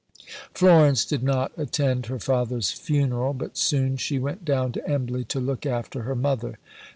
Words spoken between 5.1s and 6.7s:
to look after her mother.